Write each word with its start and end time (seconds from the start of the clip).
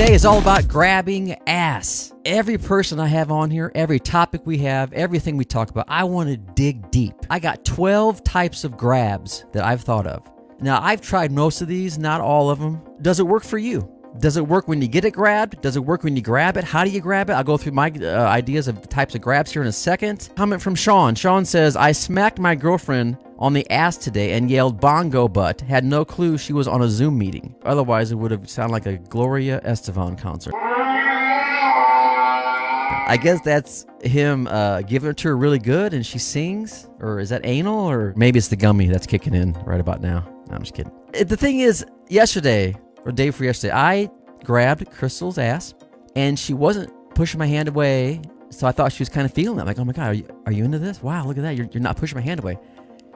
Today 0.00 0.14
is 0.14 0.24
all 0.24 0.38
about 0.38 0.66
grabbing 0.66 1.36
ass. 1.46 2.14
Every 2.24 2.56
person 2.56 2.98
I 2.98 3.06
have 3.08 3.30
on 3.30 3.50
here, 3.50 3.70
every 3.74 4.00
topic 4.00 4.40
we 4.46 4.56
have, 4.56 4.90
everything 4.94 5.36
we 5.36 5.44
talk 5.44 5.68
about, 5.68 5.84
I 5.88 6.04
want 6.04 6.30
to 6.30 6.38
dig 6.38 6.90
deep. 6.90 7.12
I 7.28 7.38
got 7.38 7.66
12 7.66 8.24
types 8.24 8.64
of 8.64 8.78
grabs 8.78 9.44
that 9.52 9.62
I've 9.62 9.82
thought 9.82 10.06
of. 10.06 10.26
Now, 10.58 10.80
I've 10.80 11.02
tried 11.02 11.32
most 11.32 11.60
of 11.60 11.68
these, 11.68 11.98
not 11.98 12.22
all 12.22 12.48
of 12.48 12.58
them. 12.58 12.80
Does 13.02 13.20
it 13.20 13.26
work 13.26 13.44
for 13.44 13.58
you? 13.58 13.92
Does 14.20 14.38
it 14.38 14.48
work 14.48 14.68
when 14.68 14.80
you 14.80 14.88
get 14.88 15.04
it 15.04 15.10
grabbed? 15.10 15.60
Does 15.60 15.76
it 15.76 15.84
work 15.84 16.02
when 16.02 16.16
you 16.16 16.22
grab 16.22 16.56
it? 16.56 16.64
How 16.64 16.82
do 16.82 16.88
you 16.88 17.02
grab 17.02 17.28
it? 17.28 17.34
I'll 17.34 17.44
go 17.44 17.58
through 17.58 17.72
my 17.72 17.92
uh, 18.00 18.26
ideas 18.26 18.68
of 18.68 18.80
the 18.80 18.88
types 18.88 19.14
of 19.14 19.20
grabs 19.20 19.52
here 19.52 19.60
in 19.60 19.68
a 19.68 19.72
second. 19.72 20.30
Comment 20.34 20.62
from 20.62 20.74
Sean. 20.74 21.14
Sean 21.14 21.44
says, 21.44 21.76
I 21.76 21.92
smacked 21.92 22.38
my 22.38 22.54
girlfriend 22.54 23.18
on 23.40 23.52
the 23.54 23.68
ass 23.70 23.96
today 23.96 24.32
and 24.32 24.50
yelled 24.50 24.80
bongo 24.80 25.26
butt. 25.28 25.60
Had 25.62 25.84
no 25.84 26.04
clue 26.04 26.36
she 26.38 26.52
was 26.52 26.68
on 26.68 26.82
a 26.82 26.88
Zoom 26.88 27.16
meeting. 27.18 27.54
Otherwise, 27.64 28.12
it 28.12 28.16
would 28.16 28.30
have 28.30 28.48
sounded 28.48 28.72
like 28.72 28.86
a 28.86 28.98
Gloria 28.98 29.60
Estefan 29.64 30.18
concert. 30.18 30.54
I 33.06 33.16
guess 33.20 33.40
that's 33.40 33.86
him 34.02 34.46
uh, 34.46 34.82
giving 34.82 35.10
it 35.10 35.16
to 35.18 35.28
her 35.28 35.36
really 35.36 35.58
good 35.58 35.94
and 35.94 36.04
she 36.06 36.18
sings? 36.18 36.88
Or 37.00 37.18
is 37.18 37.30
that 37.30 37.40
anal? 37.44 37.90
Or 37.90 38.12
maybe 38.16 38.38
it's 38.38 38.48
the 38.48 38.56
gummy 38.56 38.86
that's 38.86 39.06
kicking 39.06 39.34
in 39.34 39.54
right 39.64 39.80
about 39.80 40.00
now. 40.00 40.28
No, 40.48 40.54
I'm 40.56 40.62
just 40.62 40.74
kidding. 40.74 40.92
Uh, 41.18 41.24
The 41.24 41.36
thing 41.36 41.60
is, 41.60 41.84
yesterday, 42.08 42.76
or 43.04 43.10
day 43.12 43.30
for 43.30 43.44
yesterday, 43.44 43.72
I 43.72 44.10
grabbed 44.44 44.88
Crystal's 44.90 45.38
ass 45.38 45.74
and 46.14 46.38
she 46.38 46.54
wasn't 46.54 46.92
pushing 47.14 47.38
my 47.38 47.46
hand 47.46 47.68
away. 47.68 48.20
So 48.50 48.66
I 48.66 48.72
thought 48.72 48.92
she 48.92 49.00
was 49.00 49.08
kind 49.08 49.24
of 49.24 49.32
feeling 49.32 49.58
it. 49.60 49.66
like, 49.66 49.78
oh 49.78 49.84
my 49.84 49.92
God, 49.92 50.08
are 50.08 50.14
you, 50.14 50.26
are 50.46 50.52
you 50.52 50.64
into 50.64 50.78
this? 50.78 51.02
Wow, 51.02 51.26
look 51.26 51.36
at 51.36 51.42
that. 51.42 51.56
You're, 51.56 51.68
you're 51.72 51.82
not 51.82 51.96
pushing 51.96 52.16
my 52.16 52.22
hand 52.22 52.40
away. 52.40 52.58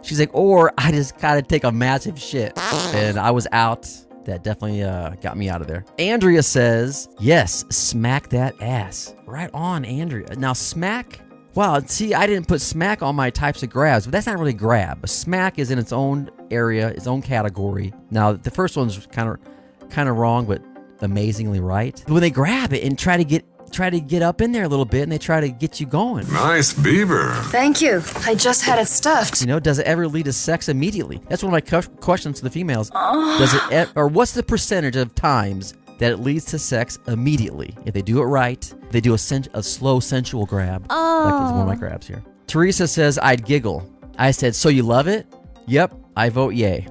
She's 0.05 0.21
like, 0.21 0.31
or 0.35 0.73
I 0.79 0.93
just 0.93 1.19
gotta 1.19 1.43
take 1.43 1.65
a 1.65 1.73
massive 1.73 2.19
shit. 2.19 2.53
And 2.95 3.19
I 3.19 3.31
was 3.31 3.47
out. 3.53 3.89
That 4.25 4.43
definitely 4.43 4.83
uh, 4.83 5.11
got 5.17 5.37
me 5.37 5.51
out 5.51 5.61
of 5.61 5.67
there. 5.67 5.85
Andrea 5.99 6.43
says, 6.43 7.11
yes, 7.21 7.65
smack 7.71 8.31
that 8.31 8.55
ass. 8.63 9.15
Right 9.27 9.51
on, 9.53 9.85
Andrea. 9.85 10.35
Now, 10.37 10.55
smack. 10.55 11.21
Wow, 11.55 11.81
see, 11.81 12.15
I 12.15 12.27
didn't 12.27 12.49
put 12.49 12.63
smack 12.63 13.03
on 13.03 13.15
my 13.15 13.29
types 13.31 13.63
of 13.63 13.69
grabs, 13.69 14.07
but 14.07 14.13
that's 14.13 14.27
not 14.27 14.39
really 14.39 14.55
grab. 14.55 15.05
A 15.05 15.09
smack 15.09 15.59
is 15.59 15.71
in 15.71 15.79
its 15.79 15.93
own 15.93 16.31
area, 16.51 16.89
its 16.89 17.07
own 17.07 17.21
category. 17.21 17.93
Now, 18.11 18.33
the 18.33 18.51
first 18.51 18.77
one's 18.77 19.07
kind 19.09 19.29
of 19.29 19.91
kind 19.91 20.09
of 20.09 20.17
wrong, 20.17 20.47
but 20.47 20.63
amazingly 21.01 21.61
right. 21.61 22.03
When 22.09 22.23
they 22.23 22.31
grab 22.31 22.73
it 22.73 22.83
and 22.83 22.99
try 22.99 23.17
to 23.17 23.25
get 23.25 23.45
try 23.75 23.91
to 23.91 24.01
get 24.01 24.23
up 24.23 24.41
in 24.41 24.53
there 24.53 24.65
a 24.65 24.69
little 24.69 24.85
bit 24.85 25.03
and 25.03 25.13
they 25.13 25.19
try 25.19 25.41
to 25.41 25.49
get 25.49 25.81
you 25.81 25.87
going. 25.87 26.31
Nice 26.33 26.73
beaver. 26.73 27.33
Thank 27.47 27.81
you. 27.81 28.03
I 28.25 28.35
just 28.35 28.63
had 28.63 28.79
it 28.79 28.87
stuffed. 28.87 29.41
You 29.41 29.47
know, 29.47 29.61
does 29.61 29.79
it 29.79 29.87
ever 29.87 30.07
lead 30.07 30.27
to 30.27 30.33
sex 30.33 30.69
immediately? 30.69 31.21
That's 31.29 31.43
one 31.43 31.53
of 31.53 31.53
my 31.53 31.61
cu- 31.61 31.89
questions 31.97 32.39
to 32.39 32.45
the 32.45 32.51
females. 32.51 32.91
Oh. 32.95 33.39
Does 33.39 33.55
it, 33.55 33.89
e- 33.89 33.93
or 33.97 34.09
what's 34.09 34.33
the 34.33 34.43
percentage 34.43 34.97
of 34.97 35.15
times 35.15 35.75
that 35.99 36.13
it 36.13 36.19
leads 36.19 36.45
to 36.47 36.59
sex 36.59 36.99
immediately? 37.09 37.75
If 37.85 37.95
they 37.95 38.03
do 38.03 38.21
it 38.21 38.25
right, 38.27 38.73
they 38.91 39.01
do 39.01 39.15
a, 39.15 39.19
sen- 39.19 39.47
a 39.55 39.63
slow 39.63 40.01
sensual 40.01 40.47
grab, 40.47 40.87
like 40.91 41.47
is 41.47 41.53
one 41.53 41.61
of 41.61 41.67
my 41.67 41.75
oh. 41.75 41.79
grabs 41.79 42.07
here. 42.07 42.23
Teresa 42.47 42.87
says, 42.87 43.19
I'd 43.19 43.45
giggle. 43.45 43.91
I 44.19 44.31
said, 44.31 44.55
so 44.55 44.69
you 44.69 44.83
love 44.83 45.09
it? 45.09 45.27
Yep, 45.67 45.95
I 46.17 46.29
vote 46.29 46.55
yay. 46.55 46.87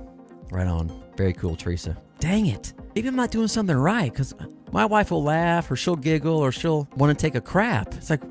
Right 0.52 0.68
on. 0.68 0.92
Very 1.16 1.34
cool, 1.34 1.56
Teresa. 1.56 1.98
Dang 2.20 2.48
it. 2.48 2.74
Maybe 2.96 3.08
I'm 3.08 3.16
not 3.16 3.32
doing 3.32 3.48
something 3.48 3.76
right 3.76 4.12
because 4.12 4.34
my 4.72 4.86
wife 4.86 5.12
will 5.12 5.24
laugh 5.24 5.70
or 5.72 5.76
she'll 5.76 5.96
giggle 5.96 6.38
or 6.38 6.52
she'll 6.52 6.88
want 6.96 7.18
to 7.18 7.22
take 7.22 7.36
a 7.36 7.42
crap. 7.42 7.94
It's 7.96 8.10
like, 8.10 8.22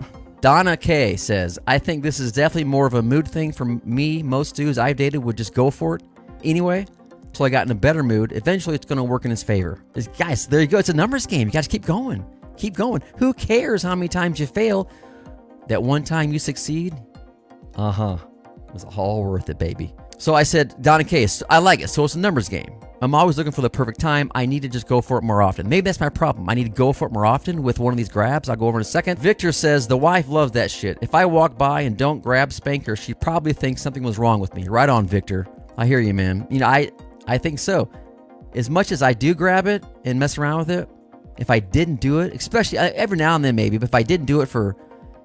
Donna 0.40 0.76
K 0.76 1.16
says, 1.16 1.58
I 1.66 1.78
think 1.78 2.02
this 2.02 2.18
is 2.20 2.32
definitely 2.32 2.64
more 2.64 2.86
of 2.86 2.94
a 2.94 3.02
mood 3.02 3.26
thing 3.28 3.52
for 3.52 3.64
me. 3.64 4.22
Most 4.22 4.54
dudes 4.56 4.78
I've 4.78 4.96
dated 4.96 5.22
would 5.22 5.36
just 5.36 5.54
go 5.54 5.70
for 5.70 5.96
it 5.96 6.02
anyway. 6.44 6.86
So 7.32 7.44
I 7.44 7.48
got 7.48 7.66
in 7.66 7.72
a 7.72 7.76
better 7.76 8.02
mood. 8.02 8.32
Eventually, 8.32 8.74
it's 8.76 8.84
going 8.84 8.98
to 8.98 9.04
work 9.04 9.24
in 9.24 9.30
his 9.30 9.42
favor. 9.42 9.82
It's- 9.94 10.08
guys, 10.18 10.46
there 10.46 10.60
you 10.60 10.66
go. 10.66 10.78
It's 10.78 10.88
a 10.90 10.94
numbers 10.94 11.26
game. 11.26 11.48
You 11.48 11.52
guys 11.52 11.66
keep 11.68 11.84
going. 11.84 12.24
Keep 12.56 12.74
going. 12.74 13.02
Who 13.16 13.32
cares 13.32 13.82
how 13.82 13.94
many 13.94 14.08
times 14.08 14.38
you 14.38 14.46
fail? 14.46 14.90
That 15.68 15.82
one 15.82 16.02
time 16.04 16.32
you 16.32 16.38
succeed, 16.38 16.94
uh 17.76 17.90
huh. 17.90 18.16
It 18.68 18.74
was 18.74 18.84
all 18.84 19.24
worth 19.24 19.48
it, 19.48 19.58
baby. 19.58 19.94
So 20.18 20.34
I 20.34 20.42
said, 20.42 20.74
Donna 20.82 21.04
Case, 21.04 21.42
I 21.48 21.58
like 21.58 21.80
it. 21.80 21.88
So 21.88 22.04
it's 22.04 22.14
a 22.16 22.18
numbers 22.18 22.48
game. 22.48 22.74
I'm 23.02 23.16
always 23.16 23.36
looking 23.36 23.50
for 23.50 23.62
the 23.62 23.68
perfect 23.68 23.98
time. 23.98 24.30
I 24.32 24.46
need 24.46 24.62
to 24.62 24.68
just 24.68 24.86
go 24.86 25.00
for 25.00 25.18
it 25.18 25.22
more 25.22 25.42
often. 25.42 25.68
Maybe 25.68 25.80
that's 25.80 25.98
my 25.98 26.08
problem. 26.08 26.48
I 26.48 26.54
need 26.54 26.64
to 26.64 26.70
go 26.70 26.92
for 26.92 27.06
it 27.06 27.12
more 27.12 27.26
often 27.26 27.64
with 27.64 27.80
one 27.80 27.92
of 27.92 27.96
these 27.96 28.08
grabs. 28.08 28.48
I'll 28.48 28.54
go 28.54 28.68
over 28.68 28.78
in 28.78 28.82
a 28.82 28.84
second. 28.84 29.18
Victor 29.18 29.50
says, 29.50 29.88
The 29.88 29.96
wife 29.96 30.28
loves 30.28 30.52
that 30.52 30.70
shit. 30.70 30.98
If 31.02 31.12
I 31.12 31.24
walk 31.24 31.58
by 31.58 31.80
and 31.80 31.96
don't 31.96 32.22
grab 32.22 32.52
Spanker, 32.52 32.94
she 32.94 33.12
probably 33.12 33.54
thinks 33.54 33.82
something 33.82 34.04
was 34.04 34.18
wrong 34.18 34.38
with 34.38 34.54
me. 34.54 34.68
Right 34.68 34.88
on, 34.88 35.04
Victor. 35.06 35.48
I 35.76 35.84
hear 35.84 35.98
you, 35.98 36.14
man. 36.14 36.46
You 36.48 36.60
know, 36.60 36.68
I, 36.68 36.92
I 37.26 37.38
think 37.38 37.58
so. 37.58 37.90
As 38.54 38.70
much 38.70 38.92
as 38.92 39.02
I 39.02 39.14
do 39.14 39.34
grab 39.34 39.66
it 39.66 39.82
and 40.04 40.16
mess 40.16 40.38
around 40.38 40.58
with 40.58 40.70
it, 40.70 40.88
if 41.38 41.50
I 41.50 41.58
didn't 41.58 41.96
do 41.96 42.20
it, 42.20 42.32
especially 42.34 42.78
uh, 42.78 42.92
every 42.94 43.18
now 43.18 43.34
and 43.34 43.44
then 43.44 43.56
maybe, 43.56 43.78
but 43.78 43.88
if 43.88 43.96
I 43.96 44.04
didn't 44.04 44.26
do 44.26 44.42
it 44.42 44.46
for 44.46 44.76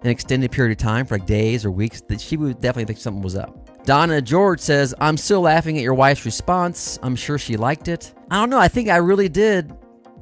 an 0.01 0.09
extended 0.09 0.51
period 0.51 0.71
of 0.71 0.83
time, 0.83 1.05
for 1.05 1.19
like 1.19 1.27
days 1.27 1.63
or 1.63 1.69
weeks, 1.69 2.01
that 2.07 2.21
she 2.21 2.37
would 2.37 2.59
definitely 2.59 2.85
think 2.85 2.97
something 2.97 3.21
was 3.21 3.35
up. 3.35 3.66
Donna 3.87 4.21
George 4.21 4.59
says, 4.59 4.93
I'm 4.99 5.15
still 5.15 5.39
laughing 5.39 5.77
at 5.77 5.81
your 5.81 5.93
wife's 5.93 6.25
response. 6.25 6.99
I'm 7.01 7.15
sure 7.15 7.37
she 7.37 7.55
liked 7.55 7.87
it. 7.87 8.13
I 8.29 8.35
don't 8.35 8.49
know. 8.49 8.59
I 8.59 8.67
think 8.67 8.89
I 8.89 8.97
really 8.97 9.29
did 9.29 9.73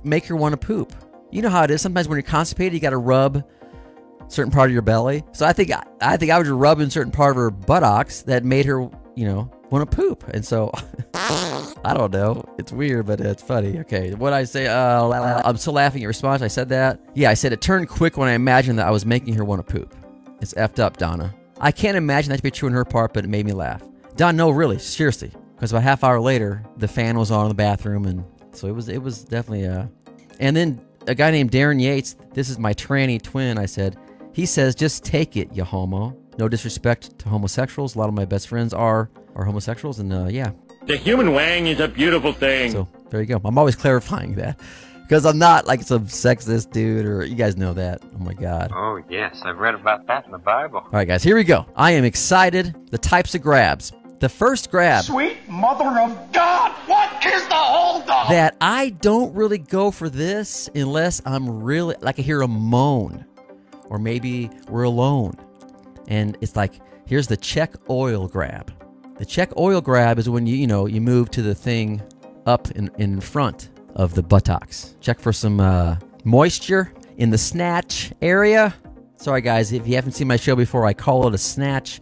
make 0.03 0.27
her 0.27 0.35
want 0.35 0.53
to 0.53 0.57
poop. 0.57 0.93
You 1.31 1.41
know 1.41 1.49
how 1.49 1.63
it 1.63 1.71
is. 1.71 1.81
Sometimes 1.81 2.07
when 2.07 2.17
you're 2.17 2.21
constipated, 2.21 2.75
you 2.75 2.79
got 2.79 2.91
to 2.91 2.97
rub 2.97 3.43
certain 4.27 4.51
part 4.51 4.69
of 4.69 4.73
your 4.73 4.83
belly. 4.83 5.23
So 5.31 5.47
I 5.47 5.53
think 5.53 5.71
I 5.99 6.15
think 6.15 6.31
I 6.31 6.37
was 6.37 6.47
rubbing 6.47 6.91
certain 6.91 7.11
part 7.11 7.31
of 7.31 7.37
her 7.37 7.49
buttocks 7.49 8.21
that 8.21 8.43
made 8.43 8.67
her, 8.67 8.87
you 9.15 9.25
know, 9.25 9.51
want 9.71 9.89
to 9.89 9.97
poop. 9.97 10.25
And 10.27 10.45
so 10.45 10.71
I 11.15 11.95
don't 11.97 12.13
know. 12.13 12.45
It's 12.59 12.71
weird, 12.71 13.07
but 13.07 13.19
it's 13.19 13.41
funny. 13.41 13.79
Okay, 13.79 14.13
what 14.13 14.31
I 14.31 14.43
say? 14.43 14.67
Uh, 14.67 15.41
I'm 15.43 15.57
still 15.57 15.73
laughing 15.73 16.01
at 16.01 16.03
your 16.03 16.09
response. 16.09 16.43
I 16.43 16.49
said 16.49 16.69
that. 16.69 16.99
Yeah, 17.15 17.31
I 17.31 17.33
said 17.33 17.51
it 17.51 17.61
turned 17.61 17.89
quick 17.89 18.15
when 18.15 18.29
I 18.29 18.33
imagined 18.33 18.77
that 18.77 18.85
I 18.85 18.91
was 18.91 19.07
making 19.07 19.33
her 19.33 19.43
want 19.43 19.65
to 19.65 19.73
poop. 19.73 19.95
It's 20.39 20.53
effed 20.53 20.77
up, 20.77 20.97
Donna. 20.97 21.33
I 21.59 21.71
can't 21.71 21.97
imagine 21.97 22.29
that 22.31 22.37
to 22.37 22.43
be 22.43 22.51
true 22.51 22.67
on 22.69 22.73
her 22.73 22.85
part, 22.85 23.13
but 23.13 23.23
it 23.23 23.27
made 23.27 23.45
me 23.45 23.53
laugh. 23.53 23.81
Don, 24.15 24.35
no, 24.35 24.49
really, 24.49 24.77
seriously, 24.79 25.31
because 25.55 25.71
about 25.71 25.79
a 25.79 25.83
half 25.83 26.03
hour 26.03 26.19
later, 26.19 26.63
the 26.77 26.87
fan 26.87 27.17
was 27.17 27.31
on 27.31 27.43
in 27.45 27.49
the 27.49 27.55
bathroom, 27.55 28.05
and 28.05 28.23
so 28.51 28.67
it 28.67 28.71
was 28.75 28.89
it 28.89 29.01
was 29.01 29.23
definitely 29.23 29.67
uh. 29.67 29.85
And 30.39 30.55
then 30.55 30.81
a 31.07 31.15
guy 31.15 31.31
named 31.31 31.51
Darren 31.51 31.81
Yates. 31.81 32.15
This 32.33 32.49
is 32.49 32.59
my 32.59 32.73
tranny 32.73 33.21
twin. 33.21 33.57
I 33.57 33.65
said. 33.65 33.97
He 34.33 34.45
says, 34.45 34.75
"Just 34.75 35.03
take 35.05 35.37
it, 35.37 35.49
you 35.53 35.63
homo." 35.63 36.15
No 36.37 36.49
disrespect 36.49 37.17
to 37.19 37.29
homosexuals. 37.29 37.95
A 37.95 37.99
lot 37.99 38.09
of 38.09 38.15
my 38.15 38.25
best 38.25 38.47
friends 38.49 38.73
are 38.73 39.09
are 39.35 39.45
homosexuals, 39.45 39.99
and 39.99 40.11
uh, 40.11 40.27
yeah, 40.29 40.51
The 40.85 40.97
human 40.97 41.33
wang 41.33 41.67
is 41.67 41.79
a 41.79 41.87
beautiful 41.87 42.33
thing. 42.33 42.71
so 42.71 42.87
there 43.09 43.21
you 43.21 43.27
go. 43.27 43.39
I'm 43.45 43.57
always 43.57 43.75
clarifying 43.77 44.35
that 44.35 44.59
because 45.07 45.23
I'm 45.25 45.37
not 45.37 45.67
like 45.67 45.83
some 45.83 46.07
sexist 46.07 46.71
dude, 46.71 47.05
or 47.05 47.23
you 47.23 47.35
guys 47.35 47.55
know 47.57 47.73
that. 47.73 48.01
Oh 48.03 48.23
my 48.23 48.33
god. 48.33 48.71
Oh, 48.73 49.01
yes, 49.07 49.39
I've 49.43 49.59
read 49.59 49.75
about 49.75 50.07
that 50.07 50.25
in 50.25 50.31
the 50.31 50.39
Bible. 50.39 50.79
All 50.79 50.89
right, 50.91 51.07
guys, 51.07 51.23
here 51.23 51.35
we 51.35 51.43
go. 51.43 51.65
I 51.75 51.91
am 51.91 52.03
excited. 52.03 52.75
The 52.89 52.97
types 52.97 53.35
of 53.35 53.41
grabs. 53.41 53.91
The 54.19 54.29
first 54.29 54.71
grab 54.71 55.03
Sweet 55.03 55.37
mother 55.47 55.99
of 55.99 56.31
God, 56.31 56.71
what 56.87 57.23
is 57.25 57.45
the 57.47 57.53
holdup? 57.53 58.29
that 58.29 58.55
I 58.61 58.89
don't 59.01 59.35
really 59.35 59.57
go 59.57 59.91
for 59.91 60.09
this 60.09 60.69
unless 60.73 61.21
I'm 61.25 61.61
really 61.63 61.95
like 62.01 62.17
I 62.17 62.21
hear 62.21 62.41
a 62.41 62.47
moan, 62.47 63.25
or 63.89 63.99
maybe 63.99 64.49
we're 64.69 64.83
alone, 64.83 65.35
and 66.07 66.37
it's 66.41 66.55
like 66.55 66.79
here's 67.05 67.27
the 67.27 67.37
check 67.37 67.75
oil 67.89 68.27
grab. 68.27 68.71
The 69.17 69.25
check 69.25 69.55
oil 69.57 69.81
grab 69.81 70.17
is 70.17 70.29
when 70.29 70.47
you 70.47 70.55
you 70.55 70.65
know 70.65 70.87
you 70.87 71.01
move 71.01 71.29
to 71.31 71.41
the 71.43 71.53
thing 71.53 72.01
up 72.47 72.71
in 72.71 72.89
in 72.97 73.19
front 73.19 73.69
of 73.95 74.13
the 74.13 74.23
buttocks. 74.23 74.95
Check 75.01 75.19
for 75.19 75.33
some 75.33 75.59
uh, 75.59 75.97
moisture 76.23 76.93
in 77.17 77.29
the 77.29 77.37
snatch 77.37 78.11
area. 78.21 78.73
Sorry 79.17 79.41
guys, 79.41 79.71
if 79.71 79.87
you 79.87 79.95
haven't 79.95 80.11
seen 80.11 80.27
my 80.27 80.35
show 80.35 80.55
before, 80.55 80.85
I 80.85 80.93
call 80.93 81.27
it 81.27 81.33
a 81.33 81.37
snatch. 81.37 82.01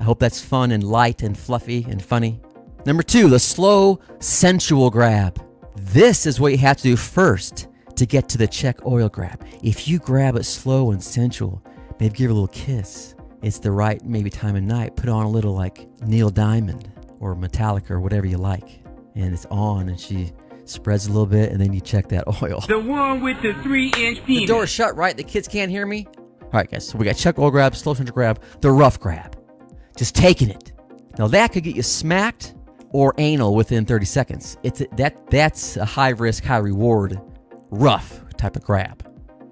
I 0.00 0.04
hope 0.04 0.18
that's 0.18 0.40
fun 0.40 0.72
and 0.72 0.82
light 0.82 1.22
and 1.22 1.36
fluffy 1.36 1.86
and 1.88 2.02
funny. 2.02 2.40
Number 2.86 3.02
two, 3.02 3.28
the 3.28 3.38
slow, 3.38 4.00
sensual 4.20 4.90
grab. 4.90 5.44
This 5.76 6.26
is 6.26 6.40
what 6.40 6.52
you 6.52 6.58
have 6.58 6.76
to 6.78 6.82
do 6.82 6.96
first 6.96 7.68
to 7.96 8.06
get 8.06 8.28
to 8.30 8.38
the 8.38 8.46
check 8.46 8.86
oil 8.86 9.08
grab. 9.08 9.44
If 9.62 9.88
you 9.88 9.98
grab 9.98 10.36
it 10.36 10.44
slow 10.44 10.92
and 10.92 11.02
sensual, 11.02 11.62
maybe 11.98 12.16
give 12.16 12.26
her 12.26 12.30
a 12.30 12.34
little 12.34 12.48
kiss. 12.48 13.14
It's 13.42 13.58
the 13.58 13.70
right 13.70 14.02
maybe 14.04 14.30
time 14.30 14.56
of 14.56 14.62
night. 14.62 14.96
Put 14.96 15.08
on 15.08 15.26
a 15.26 15.30
little 15.30 15.54
like 15.54 15.88
Neil 16.02 16.30
Diamond 16.30 16.90
or 17.20 17.34
Metallica 17.34 17.90
or 17.90 18.00
whatever 18.00 18.26
you 18.26 18.38
like. 18.38 18.80
And 19.14 19.34
it's 19.34 19.46
on 19.46 19.88
and 19.88 19.98
she 19.98 20.32
spreads 20.70 21.06
a 21.06 21.10
little 21.10 21.26
bit 21.26 21.50
and 21.52 21.60
then 21.60 21.72
you 21.72 21.80
check 21.80 22.08
that 22.08 22.24
oil. 22.42 22.60
The 22.68 22.78
one 22.78 23.22
with 23.22 23.40
the 23.42 23.54
three 23.62 23.92
inch 23.96 24.18
The 24.18 24.24
penis. 24.24 24.48
door's 24.48 24.70
shut, 24.70 24.96
right? 24.96 25.16
The 25.16 25.24
kids 25.24 25.48
can't 25.48 25.70
hear 25.70 25.86
me? 25.86 26.06
All 26.42 26.50
right, 26.52 26.70
guys. 26.70 26.86
So 26.88 26.96
we 26.98 27.04
got 27.04 27.16
check 27.16 27.38
oil 27.38 27.50
grab, 27.50 27.74
slow 27.76 27.94
center 27.94 28.12
grab, 28.12 28.42
the 28.60 28.70
rough 28.70 28.98
grab. 28.98 29.36
Just 29.96 30.14
taking 30.14 30.48
it. 30.48 30.72
Now 31.18 31.26
that 31.28 31.52
could 31.52 31.64
get 31.64 31.74
you 31.76 31.82
smacked 31.82 32.54
or 32.90 33.14
anal 33.18 33.54
within 33.54 33.84
30 33.84 34.06
seconds. 34.06 34.56
It's 34.62 34.80
a, 34.80 34.86
that 34.96 35.30
that's 35.30 35.76
a 35.76 35.84
high 35.84 36.10
risk, 36.10 36.44
high 36.44 36.58
reward, 36.58 37.20
rough 37.70 38.24
type 38.36 38.56
of 38.56 38.62
grab. 38.64 39.04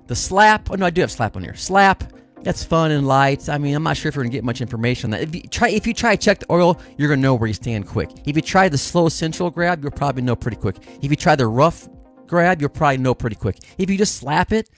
The 0.07 0.15
slap. 0.17 0.71
Oh 0.71 0.77
no, 0.77 0.87
I 0.87 0.91
do 0.91 1.01
have 1.01 1.11
slap 1.11 1.37
on 1.37 1.43
here. 1.43 1.55
Slap. 1.55 2.05
That's 2.47 2.63
fun 2.63 2.93
and 2.93 3.09
light. 3.09 3.49
I 3.49 3.59
mean, 3.59 3.75
I'm 3.75 3.83
not 3.83 3.97
sure 3.97 4.09
if 4.09 4.15
you're 4.15 4.23
gonna 4.23 4.33
get 4.33 4.45
much 4.45 4.61
information 4.61 5.13
on 5.13 5.19
that. 5.19 5.23
If 5.23 5.35
you 5.35 5.43
try, 5.43 5.69
if 5.71 5.85
you 5.85 5.93
try 5.93 6.15
to 6.15 6.23
check 6.23 6.39
the 6.39 6.53
oil, 6.53 6.81
you're 6.97 7.09
gonna 7.09 7.21
know 7.21 7.35
where 7.35 7.49
you 7.49 7.53
stand 7.53 7.89
quick. 7.89 8.09
If 8.25 8.37
you 8.37 8.41
try 8.41 8.69
the 8.69 8.79
slow 8.79 9.09
central 9.09 9.51
grab, 9.51 9.83
you'll 9.83 9.91
probably 9.91 10.23
know 10.23 10.37
pretty 10.37 10.57
quick. 10.57 10.77
If 11.03 11.11
you 11.11 11.17
try 11.17 11.35
the 11.35 11.49
rough 11.49 11.89
grab, 12.29 12.61
you'll 12.61 12.71
probably 12.71 12.99
know 12.99 13.15
pretty 13.15 13.35
quick. 13.35 13.59
If 13.79 13.91
you 13.91 13.99
just 13.99 14.15
slap 14.15 14.53
it, 14.53 14.71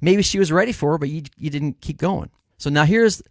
maybe 0.00 0.22
she 0.22 0.40
was 0.40 0.50
ready 0.50 0.72
for 0.72 0.96
it, 0.96 0.98
but 0.98 1.08
you, 1.08 1.22
you 1.38 1.50
didn't 1.50 1.80
keep 1.80 1.98
going. 1.98 2.30
So 2.56 2.68
now 2.68 2.82
here's 2.82 3.22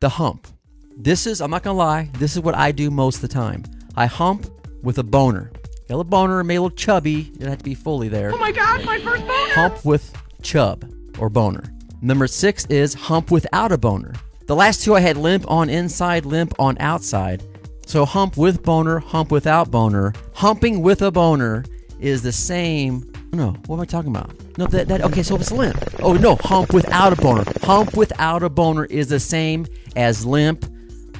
the 0.00 0.08
hump. 0.08 0.48
This 0.96 1.26
is, 1.26 1.42
I'm 1.42 1.50
not 1.50 1.62
gonna 1.62 1.76
lie, 1.76 2.08
this 2.14 2.36
is 2.36 2.40
what 2.40 2.54
I 2.54 2.72
do 2.72 2.90
most 2.90 3.16
of 3.16 3.20
the 3.20 3.28
time. 3.28 3.64
I 3.96 4.06
hump 4.06 4.50
with 4.82 4.96
a 4.96 5.04
boner. 5.04 5.52
Got 5.90 6.00
a 6.00 6.04
boner, 6.04 6.42
may 6.42 6.58
look 6.58 6.74
chubby, 6.74 7.20
it 7.20 7.34
doesn't 7.34 7.50
have 7.50 7.58
to 7.58 7.64
be 7.64 7.74
fully 7.74 8.08
there. 8.08 8.32
Oh 8.32 8.38
my 8.38 8.50
god, 8.50 8.82
my 8.86 8.98
first 9.00 9.26
boner! 9.26 9.52
Hump 9.52 9.84
with 9.84 10.10
chub 10.40 10.90
or 11.18 11.28
boner. 11.28 11.75
Number 12.02 12.26
six 12.26 12.66
is 12.66 12.94
hump 12.94 13.30
without 13.30 13.72
a 13.72 13.78
boner. 13.78 14.12
The 14.46 14.54
last 14.54 14.84
two 14.84 14.94
I 14.94 15.00
had 15.00 15.16
limp 15.16 15.50
on 15.50 15.70
inside, 15.70 16.26
limp 16.26 16.54
on 16.58 16.76
outside. 16.78 17.42
So 17.86 18.04
hump 18.04 18.36
with 18.36 18.62
boner, 18.62 18.98
hump 18.98 19.30
without 19.30 19.70
boner. 19.70 20.12
Humping 20.34 20.82
with 20.82 21.02
a 21.02 21.10
boner 21.10 21.64
is 21.98 22.22
the 22.22 22.32
same. 22.32 23.10
No, 23.32 23.50
what 23.66 23.76
am 23.76 23.82
I 23.82 23.84
talking 23.86 24.10
about? 24.10 24.30
No, 24.58 24.66
that, 24.66 24.88
that 24.88 25.02
okay. 25.02 25.22
So 25.22 25.36
it's 25.36 25.50
limp. 25.50 25.76
Oh 26.00 26.12
no, 26.12 26.36
hump 26.36 26.72
without 26.72 27.12
a 27.12 27.16
boner. 27.16 27.44
Hump 27.62 27.96
without 27.96 28.42
a 28.42 28.48
boner 28.50 28.84
is 28.86 29.08
the 29.08 29.20
same 29.20 29.66
as 29.96 30.24
limp 30.24 30.64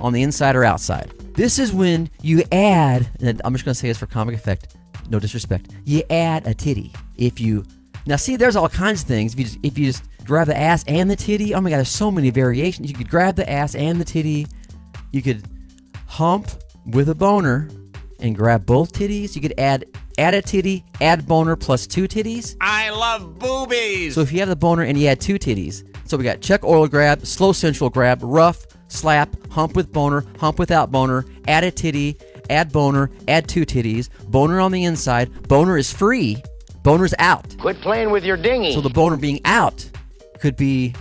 on 0.01 0.13
the 0.13 0.23
inside 0.23 0.57
or 0.57 0.65
outside. 0.65 1.13
This 1.35 1.59
is 1.59 1.73
when 1.73 2.11
you 2.23 2.43
add. 2.53 3.09
I'm 3.45 3.53
just 3.55 3.65
gonna 3.65 3.75
say 3.75 3.89
this 3.89 3.99
for 3.99 4.07
comic 4.07 4.35
effect. 4.35 4.77
No 5.09 5.19
disrespect. 5.19 5.71
You 5.85 6.03
add 6.11 6.47
a 6.47 6.55
titty 6.55 6.93
if 7.17 7.41
you. 7.41 7.65
Now 8.07 8.17
see, 8.17 8.37
there's 8.37 8.57
all 8.57 8.69
kinds 8.69 9.03
of 9.03 9.09
things. 9.09 9.33
If 9.33 9.39
you 9.39 9.45
just, 9.45 9.59
if 9.63 9.79
you 9.79 9.87
just 9.87 10.05
grab 10.27 10.47
the 10.47 10.57
ass 10.57 10.85
and 10.87 11.11
the 11.11 11.17
titty, 11.17 11.55
oh 11.55 11.61
my 11.61 11.71
god, 11.71 11.77
there's 11.77 11.89
so 11.89 12.11
many 12.11 12.31
variations. 12.31 12.91
You 12.91 12.97
could 12.97 13.09
grab 13.09 13.37
the 13.37 13.49
ass 13.51 13.75
and 13.75 14.01
the 14.01 14.05
titty. 14.05 14.47
You 15.13 15.23
could 15.23 15.45
hump 16.07 16.51
with 16.87 17.09
a 17.09 17.15
boner 17.15 17.69
and 18.21 18.35
grab 18.35 18.67
both 18.67 18.93
titties. 18.93 19.35
You 19.35 19.43
could 19.43 19.55
add 19.59 19.85
add 20.19 20.35
a 20.35 20.43
titty, 20.43 20.85
add 21.01 21.27
boner 21.27 21.57
plus 21.57 21.87
two 21.87 22.09
titties. 22.09 22.57
I 22.61 22.91
love 22.91 23.39
boobies. 23.39 24.15
So 24.15 24.21
if 24.23 24.33
you 24.33 24.41
have 24.41 24.49
the 24.49 24.57
boner 24.57 24.83
and 24.83 24.99
you 24.99 25.09
add 25.09 25.21
two 25.21 25.39
titties, 25.39 25.85
so 26.09 26.17
we 26.17 26.25
got 26.25 26.41
check 26.41 26.65
oil 26.65 26.87
grab, 26.87 27.27
slow 27.27 27.53
sensual 27.53 27.91
grab, 27.91 28.21
rough, 28.23 28.67
slap, 28.89 29.35
hump 29.51 29.75
with 29.75 29.93
boner, 29.93 30.25
hump 30.39 30.59
without 30.59 30.91
boner, 30.91 31.27
add 31.49 31.65
a 31.65 31.71
titty, 31.71 32.17
add 32.49 32.73
boner, 32.73 33.11
add 33.29 33.49
two 33.49 33.67
titties, 33.67 34.09
boner 34.31 34.61
on 34.61 34.73
the 34.73 34.85
inside. 34.85 35.49
Boner 35.49 35.77
is 35.77 35.93
free, 35.93 36.43
boner's 36.83 37.15
out. 37.19 37.57
Quit 37.59 37.81
playing 37.81 38.11
with 38.11 38.25
your 38.25 38.37
dinghy. 38.37 38.73
So 38.73 38.81
the 38.81 38.91
boner 38.91 39.17
being 39.17 39.41
out 39.45 39.89
could 40.41 40.57
be 40.57 40.95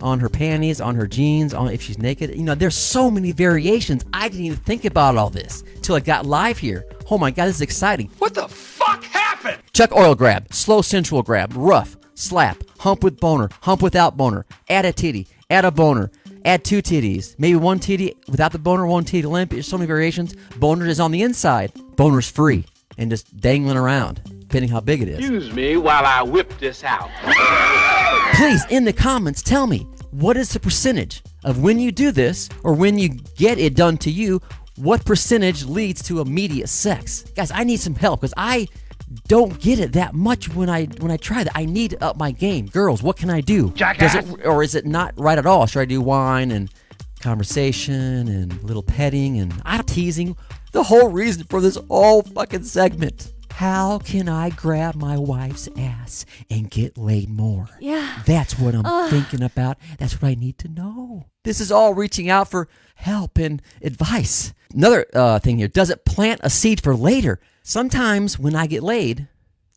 on 0.00 0.18
her 0.18 0.28
panties, 0.28 0.80
on 0.80 0.94
her 0.94 1.06
jeans, 1.06 1.54
on 1.54 1.68
if 1.68 1.80
she's 1.80 1.98
naked. 1.98 2.34
You 2.34 2.42
know, 2.42 2.54
there's 2.54 2.76
so 2.76 3.10
many 3.10 3.32
variations. 3.32 4.04
I 4.12 4.28
didn't 4.28 4.44
even 4.44 4.58
think 4.58 4.84
about 4.84 5.16
all 5.16 5.30
this 5.30 5.62
till 5.80 5.94
I 5.94 6.00
got 6.00 6.26
live 6.26 6.58
here. 6.58 6.84
Oh 7.10 7.18
my 7.18 7.30
god, 7.30 7.46
this 7.46 7.56
is 7.56 7.62
exciting. 7.62 8.10
What 8.18 8.34
the 8.34 8.48
fuck 8.48 9.04
happened? 9.04 9.58
Chuck 9.72 9.92
oil 9.92 10.14
grab, 10.14 10.52
slow 10.52 10.82
sensual 10.82 11.22
grab, 11.22 11.52
rough, 11.54 11.96
slap, 12.14 12.62
hump 12.78 13.04
with 13.04 13.20
boner, 13.20 13.48
hump 13.62 13.82
without 13.82 14.16
boner, 14.16 14.44
add 14.68 14.84
a 14.84 14.92
titty, 14.92 15.28
add 15.50 15.64
a 15.64 15.70
boner, 15.70 16.10
add 16.44 16.64
two 16.64 16.82
titties, 16.82 17.38
maybe 17.38 17.56
one 17.56 17.78
titty 17.78 18.14
without 18.28 18.52
the 18.52 18.58
boner, 18.58 18.86
one 18.86 19.04
titty 19.04 19.26
limp. 19.26 19.50
There's 19.52 19.68
so 19.68 19.78
many 19.78 19.86
variations. 19.86 20.34
Boner 20.56 20.86
is 20.86 21.00
on 21.00 21.12
the 21.12 21.22
inside, 21.22 21.72
boner's 21.96 22.30
free 22.30 22.64
and 22.98 23.10
just 23.10 23.36
dangling 23.36 23.76
around, 23.76 24.20
depending 24.52 24.70
how 24.70 24.80
big 24.80 25.00
it 25.00 25.08
is. 25.08 25.18
Excuse 25.18 25.50
me 25.54 25.78
while 25.78 26.04
I 26.04 26.22
whip 26.22 26.52
this 26.58 26.84
out. 26.84 27.08
Please, 28.34 28.62
in 28.68 28.84
the 28.84 28.92
comments, 28.92 29.42
tell 29.42 29.66
me 29.66 29.86
what 30.10 30.36
is 30.36 30.50
the 30.50 30.60
percentage 30.60 31.22
of 31.42 31.62
when 31.62 31.78
you 31.78 31.90
do 31.90 32.12
this 32.12 32.50
or 32.62 32.74
when 32.74 32.98
you 32.98 33.08
get 33.08 33.58
it 33.58 33.74
done 33.74 33.96
to 33.96 34.10
you, 34.10 34.42
what 34.76 35.06
percentage 35.06 35.64
leads 35.64 36.02
to 36.02 36.20
immediate 36.20 36.68
sex? 36.68 37.22
Guys, 37.34 37.50
I 37.50 37.64
need 37.64 37.80
some 37.80 37.94
help 37.94 38.20
because 38.20 38.34
I 38.36 38.68
don't 39.26 39.58
get 39.58 39.78
it 39.78 39.94
that 39.94 40.12
much 40.12 40.54
when 40.54 40.68
I 40.68 40.84
when 41.00 41.10
I 41.10 41.16
try 41.16 41.44
that. 41.44 41.52
I 41.54 41.64
need 41.64 41.92
to 41.92 42.04
up 42.04 42.18
my 42.18 42.30
game. 42.30 42.66
Girls, 42.66 43.02
what 43.02 43.16
can 43.16 43.30
I 43.30 43.40
do? 43.40 43.70
Does 43.70 44.14
it 44.14 44.44
or 44.44 44.62
is 44.62 44.74
it 44.74 44.84
not 44.84 45.14
right 45.16 45.38
at 45.38 45.46
all? 45.46 45.64
Should 45.64 45.80
I 45.80 45.86
do 45.86 46.02
wine 46.02 46.50
and 46.50 46.70
conversation 47.20 48.28
and 48.28 48.62
little 48.62 48.82
petting 48.82 49.38
and 49.38 49.62
I 49.64 49.80
teasing? 49.80 50.36
The 50.72 50.82
whole 50.82 51.08
reason 51.08 51.44
for 51.44 51.62
this 51.62 51.78
whole 51.88 52.20
fucking 52.20 52.64
segment. 52.64 53.32
How 53.62 54.00
can 54.00 54.28
I 54.28 54.50
grab 54.50 54.96
my 54.96 55.16
wife's 55.16 55.68
ass 55.76 56.26
and 56.50 56.68
get 56.68 56.98
laid 56.98 57.30
more? 57.30 57.68
Yeah. 57.78 58.18
That's 58.26 58.58
what 58.58 58.74
I'm 58.74 59.08
thinking 59.08 59.40
about. 59.40 59.78
That's 60.00 60.20
what 60.20 60.30
I 60.30 60.34
need 60.34 60.58
to 60.58 60.68
know. 60.68 61.26
This 61.44 61.60
is 61.60 61.70
all 61.70 61.94
reaching 61.94 62.28
out 62.28 62.48
for 62.48 62.66
help 62.96 63.38
and 63.38 63.62
advice. 63.80 64.52
Another 64.74 65.06
uh, 65.14 65.38
thing 65.38 65.58
here 65.58 65.68
does 65.68 65.90
it 65.90 66.04
plant 66.04 66.40
a 66.42 66.50
seed 66.50 66.80
for 66.80 66.96
later? 66.96 67.38
Sometimes 67.62 68.36
when 68.36 68.56
I 68.56 68.66
get 68.66 68.82
laid, 68.82 69.28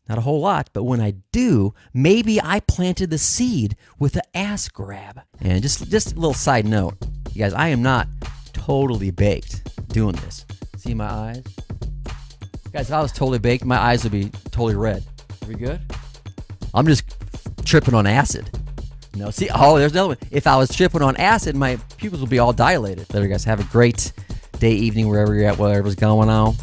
not 0.08 0.18
a 0.18 0.22
whole 0.22 0.40
lot, 0.40 0.70
but 0.72 0.82
when 0.82 1.00
I 1.00 1.12
do, 1.30 1.72
maybe 1.94 2.42
I 2.42 2.58
planted 2.58 3.10
the 3.10 3.18
seed 3.18 3.76
with 4.00 4.16
an 4.16 4.22
ass 4.34 4.68
grab. 4.68 5.20
And 5.40 5.62
just 5.62 5.88
just 5.88 6.10
a 6.10 6.16
little 6.16 6.34
side 6.34 6.66
note, 6.66 6.96
you 7.32 7.38
guys, 7.38 7.54
I 7.54 7.68
am 7.68 7.82
not 7.82 8.08
totally 8.52 9.12
baked 9.12 9.62
doing 9.90 10.16
this. 10.16 10.44
See 10.76 10.92
my 10.92 11.08
eyes? 11.08 11.44
Guys, 12.72 12.88
if 12.88 12.92
I 12.92 13.00
was 13.00 13.12
totally 13.12 13.38
baked, 13.38 13.64
my 13.64 13.78
eyes 13.78 14.02
would 14.02 14.12
be 14.12 14.30
totally 14.50 14.74
red. 14.74 15.04
Are 15.42 15.48
we 15.48 15.54
good? 15.54 15.80
I'm 16.74 16.86
just 16.86 17.04
tripping 17.64 17.94
on 17.94 18.06
acid. 18.06 18.50
No, 19.14 19.30
see, 19.30 19.48
oh, 19.54 19.78
there's 19.78 19.92
another 19.92 20.08
one. 20.08 20.18
If 20.30 20.46
I 20.46 20.56
was 20.56 20.74
tripping 20.74 21.00
on 21.00 21.16
acid, 21.16 21.56
my 21.56 21.76
pupils 21.96 22.20
would 22.20 22.30
be 22.30 22.38
all 22.38 22.52
dilated. 22.52 23.06
There, 23.08 23.22
you 23.22 23.28
guys 23.28 23.44
have 23.44 23.60
a 23.60 23.64
great 23.64 24.12
day, 24.58 24.72
evening, 24.72 25.08
wherever 25.08 25.34
you're 25.34 25.48
at, 25.48 25.58
whatever's 25.58 25.94
going 25.94 26.28
on. 26.28 26.54